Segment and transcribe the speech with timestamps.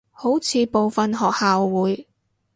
[0.13, 2.07] 好似部份學校會